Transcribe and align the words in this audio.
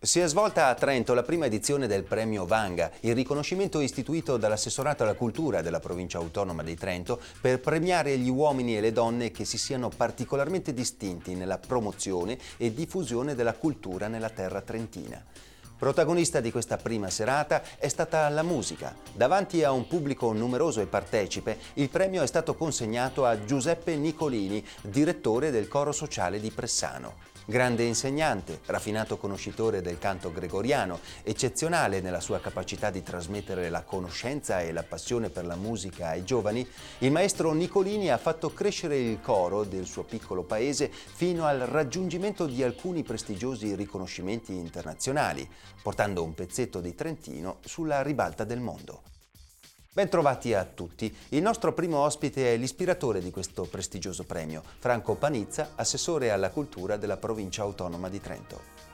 Si 0.00 0.20
è 0.20 0.28
svolta 0.28 0.68
a 0.68 0.74
Trento 0.74 1.12
la 1.12 1.24
prima 1.24 1.46
edizione 1.46 1.88
del 1.88 2.04
Premio 2.04 2.46
Vanga, 2.46 2.88
il 3.00 3.16
riconoscimento 3.16 3.80
istituito 3.80 4.36
dall'assessorato 4.36 5.02
alla 5.02 5.16
cultura 5.16 5.60
della 5.60 5.80
provincia 5.80 6.18
autonoma 6.18 6.62
di 6.62 6.76
Trento 6.76 7.20
per 7.40 7.58
premiare 7.58 8.16
gli 8.16 8.28
uomini 8.28 8.76
e 8.76 8.80
le 8.80 8.92
donne 8.92 9.32
che 9.32 9.44
si 9.44 9.58
siano 9.58 9.88
particolarmente 9.88 10.72
distinti 10.72 11.34
nella 11.34 11.58
promozione 11.58 12.38
e 12.58 12.72
diffusione 12.72 13.34
della 13.34 13.54
cultura 13.54 14.06
nella 14.06 14.30
terra 14.30 14.60
trentina. 14.60 15.20
Protagonista 15.76 16.38
di 16.38 16.52
questa 16.52 16.76
prima 16.76 17.10
serata 17.10 17.62
è 17.76 17.88
stata 17.88 18.28
la 18.28 18.44
musica. 18.44 18.94
Davanti 19.12 19.64
a 19.64 19.72
un 19.72 19.88
pubblico 19.88 20.32
numeroso 20.32 20.80
e 20.80 20.86
partecipe, 20.86 21.58
il 21.74 21.88
premio 21.88 22.22
è 22.22 22.26
stato 22.28 22.54
consegnato 22.54 23.26
a 23.26 23.44
Giuseppe 23.44 23.96
Nicolini, 23.96 24.64
direttore 24.80 25.50
del 25.50 25.66
coro 25.66 25.90
sociale 25.90 26.38
di 26.38 26.52
Pressano. 26.52 27.37
Grande 27.50 27.82
insegnante, 27.82 28.60
raffinato 28.66 29.16
conoscitore 29.16 29.80
del 29.80 29.96
canto 29.98 30.30
gregoriano, 30.30 31.00
eccezionale 31.22 32.02
nella 32.02 32.20
sua 32.20 32.40
capacità 32.40 32.90
di 32.90 33.02
trasmettere 33.02 33.70
la 33.70 33.84
conoscenza 33.84 34.60
e 34.60 34.70
la 34.70 34.82
passione 34.82 35.30
per 35.30 35.46
la 35.46 35.56
musica 35.56 36.08
ai 36.08 36.24
giovani, 36.24 36.68
il 36.98 37.10
maestro 37.10 37.54
Nicolini 37.54 38.10
ha 38.10 38.18
fatto 38.18 38.52
crescere 38.52 38.98
il 38.98 39.22
coro 39.22 39.64
del 39.64 39.86
suo 39.86 40.02
piccolo 40.02 40.42
paese 40.42 40.90
fino 40.92 41.46
al 41.46 41.60
raggiungimento 41.60 42.44
di 42.44 42.62
alcuni 42.62 43.02
prestigiosi 43.02 43.74
riconoscimenti 43.74 44.54
internazionali, 44.54 45.48
portando 45.82 46.22
un 46.22 46.34
pezzetto 46.34 46.82
di 46.82 46.94
Trentino 46.94 47.60
sulla 47.64 48.02
ribalta 48.02 48.44
del 48.44 48.60
mondo. 48.60 49.00
Bentrovati 49.98 50.54
a 50.54 50.64
tutti. 50.64 51.12
Il 51.30 51.42
nostro 51.42 51.72
primo 51.72 51.98
ospite 51.98 52.54
è 52.54 52.56
l'ispiratore 52.56 53.20
di 53.20 53.32
questo 53.32 53.64
prestigioso 53.64 54.22
premio, 54.22 54.62
Franco 54.78 55.16
Panizza, 55.16 55.70
assessore 55.74 56.30
alla 56.30 56.50
cultura 56.50 56.96
della 56.96 57.16
provincia 57.16 57.62
autonoma 57.62 58.08
di 58.08 58.20
Trento. 58.20 58.87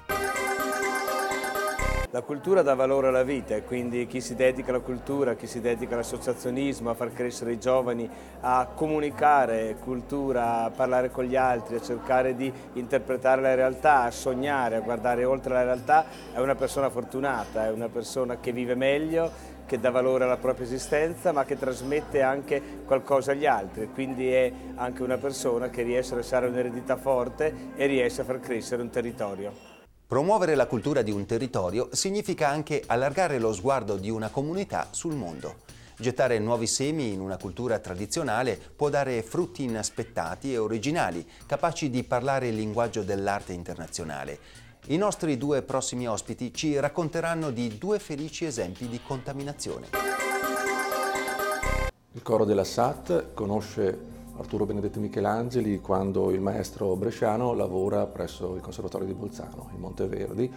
La 2.14 2.22
cultura 2.22 2.62
dà 2.62 2.74
valore 2.74 3.08
alla 3.08 3.24
vita 3.24 3.56
e 3.56 3.64
quindi 3.64 4.06
chi 4.06 4.20
si 4.20 4.36
dedica 4.36 4.70
alla 4.70 4.78
cultura, 4.78 5.34
chi 5.34 5.48
si 5.48 5.60
dedica 5.60 5.94
all'associazionismo, 5.94 6.88
a 6.88 6.94
far 6.94 7.12
crescere 7.12 7.50
i 7.50 7.58
giovani, 7.58 8.08
a 8.42 8.68
comunicare 8.72 9.78
cultura, 9.80 10.62
a 10.62 10.70
parlare 10.70 11.10
con 11.10 11.24
gli 11.24 11.34
altri, 11.34 11.74
a 11.74 11.80
cercare 11.80 12.36
di 12.36 12.52
interpretare 12.74 13.42
la 13.42 13.56
realtà, 13.56 14.02
a 14.02 14.12
sognare, 14.12 14.76
a 14.76 14.80
guardare 14.80 15.24
oltre 15.24 15.54
la 15.54 15.64
realtà, 15.64 16.06
è 16.32 16.38
una 16.38 16.54
persona 16.54 16.88
fortunata, 16.88 17.66
è 17.66 17.72
una 17.72 17.88
persona 17.88 18.38
che 18.38 18.52
vive 18.52 18.76
meglio 18.76 19.28
che 19.66 19.80
dà 19.80 19.90
valore 19.90 20.22
alla 20.22 20.36
propria 20.36 20.66
esistenza 20.66 21.32
ma 21.32 21.44
che 21.44 21.58
trasmette 21.58 22.22
anche 22.22 22.62
qualcosa 22.86 23.32
agli 23.32 23.46
altri, 23.46 23.90
quindi 23.92 24.32
è 24.32 24.52
anche 24.76 25.02
una 25.02 25.18
persona 25.18 25.68
che 25.68 25.82
riesce 25.82 26.12
a 26.12 26.18
lasciare 26.18 26.46
un'eredità 26.46 26.94
forte 26.94 27.72
e 27.74 27.86
riesce 27.86 28.20
a 28.20 28.24
far 28.24 28.38
crescere 28.38 28.82
un 28.82 28.90
territorio. 28.90 29.73
Promuovere 30.14 30.54
la 30.54 30.68
cultura 30.68 31.02
di 31.02 31.10
un 31.10 31.26
territorio 31.26 31.88
significa 31.90 32.48
anche 32.48 32.84
allargare 32.86 33.40
lo 33.40 33.52
sguardo 33.52 33.96
di 33.96 34.10
una 34.10 34.28
comunità 34.28 34.86
sul 34.92 35.16
mondo. 35.16 35.56
Gettare 35.98 36.38
nuovi 36.38 36.68
semi 36.68 37.12
in 37.12 37.18
una 37.18 37.36
cultura 37.36 37.80
tradizionale 37.80 38.56
può 38.76 38.90
dare 38.90 39.24
frutti 39.24 39.64
inaspettati 39.64 40.52
e 40.52 40.58
originali, 40.58 41.28
capaci 41.46 41.90
di 41.90 42.04
parlare 42.04 42.46
il 42.46 42.54
linguaggio 42.54 43.02
dell'arte 43.02 43.54
internazionale 43.54 44.38
i 44.88 44.96
nostri 44.98 45.36
due 45.36 45.62
prossimi 45.62 46.06
ospiti 46.06 46.54
ci 46.54 46.78
racconteranno 46.78 47.50
di 47.50 47.76
due 47.78 47.98
felici 47.98 48.44
esempi 48.44 48.86
di 48.86 49.00
contaminazione. 49.04 49.88
Il 52.12 52.22
coro 52.22 52.44
della 52.44 52.62
SAT 52.62 53.32
conosce 53.34 54.13
Arturo 54.36 54.66
Benedetti 54.66 54.98
Michelangeli 54.98 55.80
quando 55.80 56.30
il 56.30 56.40
maestro 56.40 56.96
bresciano 56.96 57.54
lavora 57.54 58.06
presso 58.06 58.54
il 58.54 58.60
Conservatorio 58.60 59.06
di 59.06 59.14
Bolzano, 59.14 59.68
in 59.72 59.80
Monteverdi, 59.80 60.52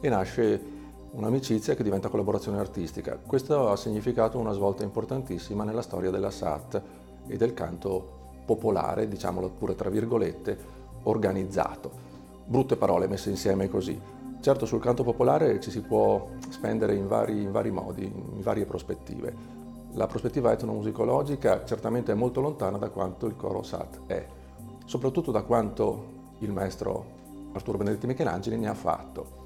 e 0.00 0.08
nasce 0.08 0.60
un'amicizia 1.12 1.74
che 1.74 1.82
diventa 1.82 2.08
collaborazione 2.08 2.58
artistica. 2.58 3.16
Questo 3.16 3.70
ha 3.70 3.76
significato 3.76 4.38
una 4.38 4.52
svolta 4.52 4.82
importantissima 4.82 5.64
nella 5.64 5.82
storia 5.82 6.10
della 6.10 6.30
SAT 6.30 6.82
e 7.26 7.36
del 7.36 7.54
canto 7.54 8.20
popolare, 8.44 9.08
diciamolo 9.08 9.50
pure 9.50 9.74
tra 9.74 9.88
virgolette, 9.88 10.80
organizzato 11.04 12.10
brutte 12.44 12.76
parole 12.76 13.08
messe 13.08 13.30
insieme 13.30 13.68
così. 13.68 13.98
Certo 14.40 14.66
sul 14.66 14.80
canto 14.80 15.04
popolare 15.04 15.60
ci 15.60 15.70
si 15.70 15.80
può 15.80 16.28
spendere 16.48 16.94
in 16.94 17.06
vari, 17.06 17.42
in 17.42 17.52
vari 17.52 17.70
modi, 17.70 18.04
in 18.04 18.40
varie 18.40 18.66
prospettive. 18.66 19.61
La 19.94 20.06
prospettiva 20.06 20.52
etnomusicologica 20.52 21.64
certamente 21.66 22.12
è 22.12 22.14
molto 22.14 22.40
lontana 22.40 22.78
da 22.78 22.88
quanto 22.88 23.26
il 23.26 23.36
coro 23.36 23.62
SAT 23.62 24.00
è, 24.06 24.26
soprattutto 24.86 25.30
da 25.30 25.42
quanto 25.42 26.20
il 26.38 26.50
maestro 26.50 27.20
Arturo 27.52 27.76
Benedetti 27.76 28.06
Michelangeli 28.06 28.56
ne 28.56 28.68
ha 28.70 28.74
fatto. 28.74 29.40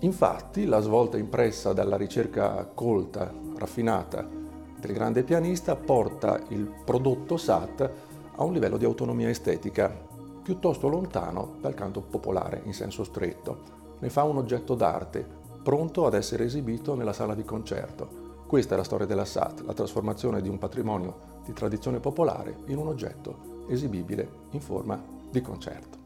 Infatti 0.00 0.64
la 0.64 0.80
svolta 0.80 1.18
impressa 1.18 1.74
dalla 1.74 1.96
ricerca 1.96 2.66
colta, 2.72 3.30
raffinata 3.56 4.26
del 4.80 4.92
grande 4.92 5.22
pianista 5.24 5.76
porta 5.76 6.40
il 6.48 6.64
prodotto 6.82 7.36
SAT 7.36 7.90
a 8.36 8.44
un 8.44 8.52
livello 8.54 8.78
di 8.78 8.86
autonomia 8.86 9.28
estetica 9.28 9.94
piuttosto 10.42 10.88
lontano 10.88 11.56
dal 11.60 11.74
canto 11.74 12.00
popolare 12.00 12.62
in 12.64 12.72
senso 12.72 13.04
stretto. 13.04 13.82
Ne 13.98 14.08
fa 14.08 14.22
un 14.22 14.38
oggetto 14.38 14.74
d'arte, 14.74 15.26
pronto 15.62 16.06
ad 16.06 16.14
essere 16.14 16.44
esibito 16.44 16.94
nella 16.94 17.12
sala 17.12 17.34
di 17.34 17.44
concerto. 17.44 18.23
Questa 18.54 18.74
è 18.74 18.76
la 18.76 18.84
storia 18.84 19.04
della 19.04 19.24
SAT, 19.24 19.62
la 19.62 19.72
trasformazione 19.72 20.40
di 20.40 20.48
un 20.48 20.58
patrimonio 20.58 21.40
di 21.44 21.52
tradizione 21.52 21.98
popolare 21.98 22.58
in 22.66 22.78
un 22.78 22.86
oggetto 22.86 23.64
esibibile 23.68 24.28
in 24.50 24.60
forma 24.60 25.02
di 25.28 25.40
concerto. 25.40 25.98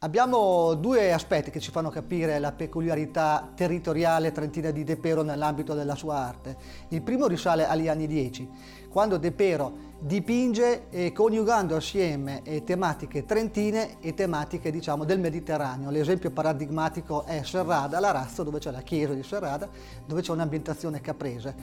Abbiamo 0.00 0.74
due 0.74 1.12
aspetti 1.12 1.52
che 1.52 1.60
ci 1.60 1.70
fanno 1.70 1.90
capire 1.90 2.40
la 2.40 2.50
peculiarità 2.50 3.52
territoriale 3.54 4.32
trentina 4.32 4.72
di 4.72 4.82
De 4.82 4.96
Pero 4.96 5.22
nell'ambito 5.22 5.74
della 5.74 5.94
sua 5.94 6.16
arte. 6.16 6.56
Il 6.88 7.02
primo 7.02 7.28
risale 7.28 7.68
agli 7.68 7.86
anni 7.86 8.08
10, 8.08 8.48
quando 8.88 9.16
De 9.16 9.30
Pero 9.30 9.72
dipinge 10.02 10.88
eh, 10.88 11.12
coniugando 11.12 11.76
assieme 11.76 12.40
eh, 12.44 12.64
tematiche 12.64 13.26
trentine 13.26 14.00
e 14.00 14.14
tematiche 14.14 14.70
diciamo, 14.70 15.04
del 15.04 15.20
Mediterraneo. 15.20 15.90
L'esempio 15.90 16.30
paradigmatico 16.30 17.24
è 17.24 17.42
Serrada, 17.44 18.00
l'Arazzo, 18.00 18.42
dove 18.42 18.58
c'è 18.58 18.70
la 18.70 18.80
chiesa 18.80 19.12
di 19.12 19.22
Serrada, 19.22 19.68
dove 20.06 20.22
c'è 20.22 20.32
un'ambientazione 20.32 21.00
caprese. 21.02 21.54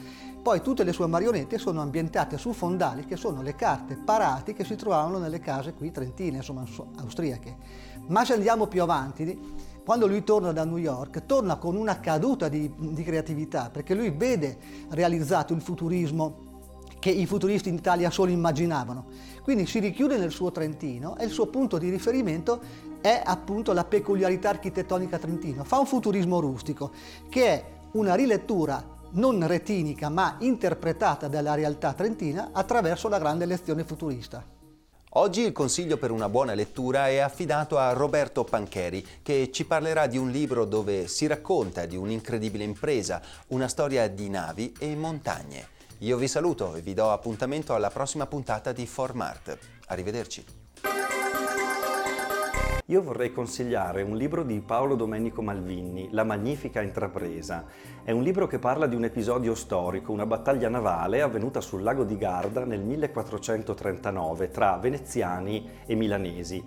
Poi 0.41 0.61
tutte 0.61 0.83
le 0.83 0.93
sue 0.93 1.07
marionette 1.07 1.57
sono 1.57 1.81
ambientate 1.81 2.37
su 2.37 2.53
fondali, 2.53 3.05
che 3.05 3.15
sono 3.15 3.41
le 3.41 3.55
carte 3.55 3.95
parati 3.95 4.53
che 4.53 4.63
si 4.63 4.75
trovavano 4.75 5.17
nelle 5.17 5.39
case 5.39 5.73
qui 5.73 5.91
trentine, 5.91 6.37
insomma 6.37 6.63
austriache. 6.97 7.55
Ma 8.07 8.23
se 8.23 8.33
andiamo 8.33 8.67
più 8.67 8.83
avanti, 8.83 9.65
quando 9.83 10.05
lui 10.05 10.23
torna 10.23 10.51
da 10.51 10.63
New 10.63 10.77
York, 10.77 11.25
torna 11.25 11.55
con 11.55 11.75
una 11.75 11.99
caduta 11.99 12.49
di, 12.49 12.71
di 12.77 13.03
creatività, 13.03 13.69
perché 13.71 13.95
lui 13.95 14.11
vede 14.11 14.57
realizzato 14.89 15.53
il 15.53 15.61
futurismo 15.61 16.45
che 17.07 17.13
i 17.13 17.25
futuristi 17.25 17.69
in 17.69 17.75
Italia 17.75 18.09
solo 18.09 18.31
immaginavano. 18.31 19.05
Quindi 19.41 19.65
si 19.65 19.79
richiude 19.79 20.17
nel 20.17 20.31
suo 20.31 20.51
Trentino 20.51 21.15
e 21.17 21.23
il 21.23 21.31
suo 21.31 21.47
punto 21.47 21.77
di 21.77 21.89
riferimento 21.89 22.59
è 22.99 23.21
appunto 23.23 23.71
la 23.71 23.85
peculiarità 23.85 24.49
architettonica 24.49 25.17
trentina. 25.17 25.63
Fa 25.63 25.79
un 25.79 25.85
futurismo 25.85 26.41
rustico 26.41 26.91
che 27.29 27.45
è 27.47 27.65
una 27.93 28.13
rilettura 28.13 28.85
non 29.11 29.47
retinica 29.47 30.09
ma 30.09 30.35
interpretata 30.39 31.29
dalla 31.29 31.55
realtà 31.55 31.93
trentina 31.93 32.49
attraverso 32.51 33.07
la 33.07 33.19
grande 33.19 33.45
lezione 33.45 33.85
futurista. 33.85 34.43
Oggi 35.11 35.43
il 35.43 35.53
consiglio 35.53 35.95
per 35.95 36.11
una 36.11 36.27
buona 36.27 36.55
lettura 36.55 37.07
è 37.07 37.19
affidato 37.19 37.77
a 37.77 37.93
Roberto 37.93 38.43
Pancheri, 38.43 39.05
che 39.23 39.49
ci 39.53 39.63
parlerà 39.63 40.07
di 40.07 40.17
un 40.17 40.29
libro 40.29 40.65
dove 40.65 41.07
si 41.07 41.25
racconta 41.25 41.85
di 41.85 41.95
un'incredibile 41.95 42.65
impresa, 42.65 43.21
una 43.47 43.69
storia 43.69 44.09
di 44.09 44.29
navi 44.29 44.73
e 44.77 44.93
montagne. 44.97 45.75
Io 46.01 46.15
vi 46.15 46.27
saluto 46.27 46.75
e 46.75 46.81
vi 46.81 46.93
do 46.93 47.09
appuntamento 47.09 47.73
alla 47.73 47.89
prossima 47.89 48.27
puntata 48.27 48.71
di 48.71 48.85
Formart. 48.85 49.57
Arrivederci. 49.87 50.45
Io 52.85 53.01
vorrei 53.01 53.31
consigliare 53.31 54.03
un 54.03 54.15
libro 54.15 54.43
di 54.43 54.61
Paolo 54.61 54.93
Domenico 54.93 55.41
Malvini, 55.41 56.09
La 56.11 56.23
magnifica 56.23 56.83
intrapresa. 56.83 57.65
È 58.03 58.11
un 58.11 58.21
libro 58.21 58.45
che 58.45 58.59
parla 58.59 58.85
di 58.85 58.95
un 58.95 59.05
episodio 59.05 59.55
storico, 59.55 60.11
una 60.11 60.27
battaglia 60.27 60.69
navale 60.69 61.23
avvenuta 61.23 61.61
sul 61.61 61.81
lago 61.81 62.03
di 62.03 62.15
Garda 62.15 62.63
nel 62.63 62.81
1439 62.81 64.51
tra 64.51 64.77
veneziani 64.77 65.67
e 65.87 65.95
milanesi 65.95 66.63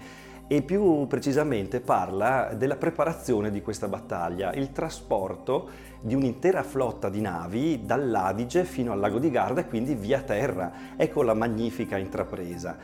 e 0.52 0.62
più 0.62 1.06
precisamente 1.06 1.78
parla 1.78 2.54
della 2.56 2.74
preparazione 2.74 3.52
di 3.52 3.62
questa 3.62 3.86
battaglia, 3.86 4.52
il 4.52 4.72
trasporto 4.72 5.68
di 6.00 6.16
un'intera 6.16 6.64
flotta 6.64 7.08
di 7.08 7.20
navi 7.20 7.82
dall'Adige 7.84 8.64
fino 8.64 8.90
al 8.90 8.98
lago 8.98 9.20
di 9.20 9.30
Garda 9.30 9.60
e 9.60 9.68
quindi 9.68 9.94
via 9.94 10.22
terra. 10.22 10.72
Ecco 10.96 11.22
la 11.22 11.34
magnifica 11.34 11.98
intrapresa. 11.98 12.76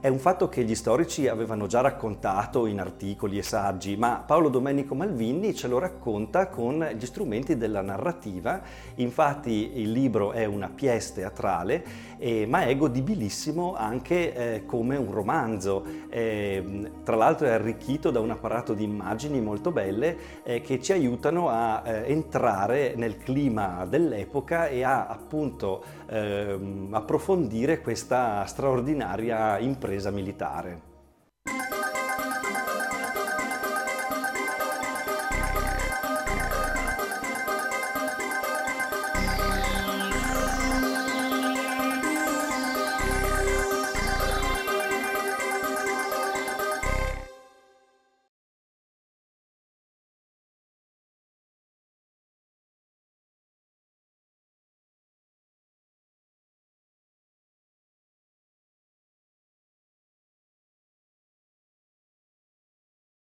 È 0.00 0.06
un 0.06 0.20
fatto 0.20 0.48
che 0.48 0.62
gli 0.62 0.76
storici 0.76 1.26
avevano 1.26 1.66
già 1.66 1.80
raccontato 1.80 2.66
in 2.66 2.78
articoli 2.78 3.36
e 3.36 3.42
saggi, 3.42 3.96
ma 3.96 4.22
Paolo 4.24 4.48
Domenico 4.48 4.94
Malvini 4.94 5.56
ce 5.56 5.66
lo 5.66 5.80
racconta 5.80 6.46
con 6.46 6.88
gli 6.96 7.04
strumenti 7.04 7.56
della 7.56 7.80
narrativa. 7.80 8.60
Infatti 8.94 9.80
il 9.80 9.90
libro 9.90 10.30
è 10.30 10.44
una 10.44 10.68
pièce 10.72 11.14
teatrale, 11.14 11.84
eh, 12.18 12.46
ma 12.46 12.62
è 12.62 12.76
godibilissimo 12.76 13.74
anche 13.74 14.34
eh, 14.34 14.66
come 14.66 14.96
un 14.96 15.10
romanzo. 15.10 15.84
Eh, 16.08 16.92
tra 17.02 17.16
l'altro 17.16 17.48
è 17.48 17.50
arricchito 17.50 18.12
da 18.12 18.20
un 18.20 18.30
apparato 18.30 18.74
di 18.74 18.84
immagini 18.84 19.40
molto 19.40 19.72
belle 19.72 20.16
eh, 20.44 20.60
che 20.60 20.80
ci 20.80 20.92
aiutano 20.92 21.48
a 21.48 21.82
eh, 21.84 22.12
entrare 22.12 22.94
nel 22.94 23.16
clima 23.18 23.84
dell'epoca 23.84 24.68
e 24.68 24.84
a 24.84 25.08
appunto 25.08 25.82
ehm, 26.08 26.90
approfondire 26.92 27.80
questa 27.80 28.44
straordinaria 28.46 29.58
impresa 29.58 29.86
militare. 30.10 30.87